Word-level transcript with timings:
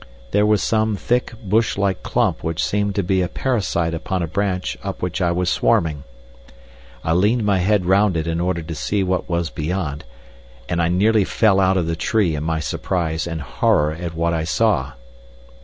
There 0.31 0.47
was 0.47 0.63
some 0.63 0.95
thick, 0.95 1.33
bush 1.43 1.77
like 1.77 2.01
clump 2.01 2.43
which 2.43 2.65
seemed 2.65 2.95
to 2.95 3.03
be 3.03 3.21
a 3.21 3.27
parasite 3.27 3.93
upon 3.93 4.23
a 4.23 4.27
branch 4.27 4.75
up 4.83 4.99
which 5.03 5.21
I 5.21 5.31
was 5.31 5.47
swarming. 5.47 6.05
I 7.03 7.13
leaned 7.13 7.43
my 7.43 7.59
head 7.59 7.85
round 7.85 8.17
it 8.17 8.25
in 8.25 8.41
order 8.41 8.63
to 8.63 8.73
see 8.73 9.03
what 9.03 9.29
was 9.29 9.51
beyond, 9.51 10.03
and 10.67 10.81
I 10.81 10.87
nearly 10.89 11.23
fell 11.23 11.59
out 11.59 11.77
of 11.77 11.85
the 11.85 11.95
tree 11.95 12.33
in 12.35 12.43
my 12.43 12.59
surprise 12.59 13.27
and 13.27 13.41
horror 13.43 13.91
at 13.93 14.15
what 14.15 14.33
I 14.33 14.43
saw. 14.43 14.93